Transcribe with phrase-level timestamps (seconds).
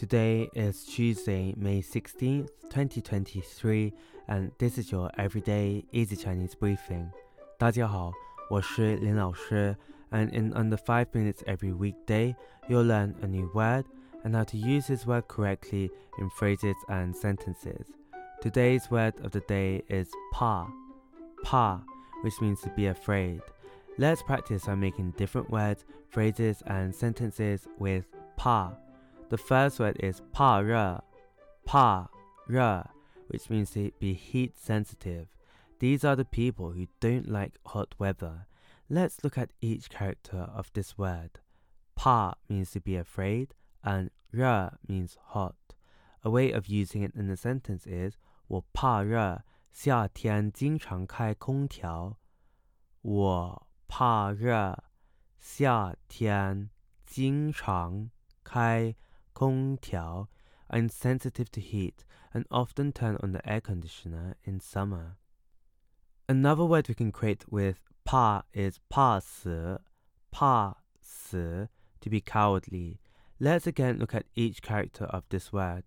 [0.00, 3.92] Today is Tuesday, May 16th, 2023,
[4.28, 7.10] and this is your everyday easy Chinese briefing.
[7.58, 8.12] 大家好，
[8.50, 9.76] 我是林老师,
[10.10, 12.34] and in under 5 minutes every weekday,
[12.68, 13.84] you'll learn a new word
[14.22, 17.86] and how to use this word correctly in phrases and sentences.
[18.42, 20.68] Today's word of the day is pa.
[21.42, 21.80] Pa,
[22.22, 23.40] which means to be afraid.
[23.98, 28.04] Let's practice by making different words, phrases, and sentences with
[28.36, 28.72] pa.
[29.30, 30.98] The first word is pa re,
[31.64, 32.08] pa
[32.46, 32.82] re,
[33.28, 35.28] which means to be heat sensitive.
[35.78, 38.46] These are the people who don't like hot weather.
[38.88, 41.40] Let's look at each character of this word.
[41.96, 45.56] Pa means to be afraid, and re means hot.
[46.22, 48.16] A way of using it in a sentence is
[48.48, 52.16] 我怕热，夏天经常开空调。
[53.02, 54.84] 我怕热，
[55.38, 56.70] 夏天
[57.04, 58.10] 经常
[58.44, 59.02] 开空调.
[60.68, 65.16] I'm sensitive to heat and often turn on the air conditioner in summer.
[66.28, 69.80] Another word we can create with pa is 怕死,
[70.32, 71.68] 怕死,
[72.00, 72.98] to be cowardly.
[73.38, 75.84] Let's again look at each character of this word.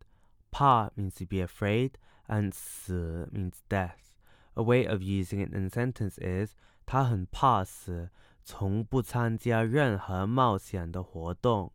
[0.52, 1.98] Pa means to be afraid
[2.28, 4.16] and 死 means death.
[4.56, 6.56] A way of using it in a sentence is
[6.86, 8.10] 他很怕死，
[8.44, 11.74] 从不参加任何冒险的活动。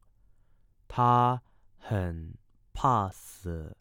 [0.88, 1.42] 他
[1.88, 2.36] 很
[2.72, 3.76] 怕死，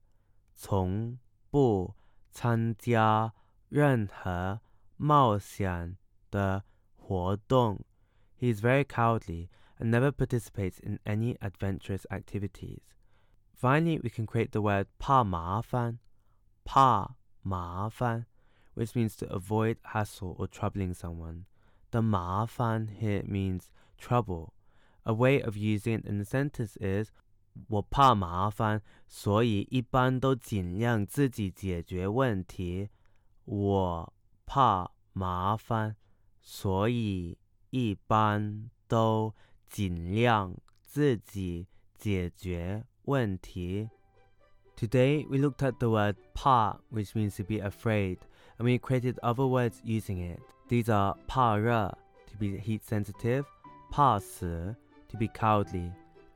[0.55, 1.95] 从不
[2.31, 3.33] 参加
[3.69, 4.61] 任何
[4.97, 5.97] 冒险
[6.29, 6.63] 的
[6.95, 7.83] 活动。
[8.39, 12.81] He is very cowardly and never participates in any adventurous activities.
[13.53, 15.99] Finally, we can create the word 怕麻烦,
[16.65, 18.25] 怕麻烦
[18.75, 21.45] which means to avoid hassle or troubling someone.
[21.91, 24.53] The 麻烦 here means trouble.
[25.03, 27.11] A way of using it in a sentence is
[27.66, 32.88] 我怕麻烦，所以一般都尽量自己解决问题。
[33.44, 34.12] 我
[34.46, 35.96] 怕麻烦，
[36.40, 37.36] 所以
[37.70, 39.34] 一般都
[39.68, 41.66] 尽量自己
[41.96, 43.90] 解决问题。
[44.76, 48.18] Today we looked at the word pa, which means to be afraid,
[48.58, 50.40] and we created other words using it.
[50.68, 51.98] These are 怕热
[52.28, 53.44] to be heat sensitive,
[53.90, 54.76] 怕死
[55.08, 55.92] to be cowardly,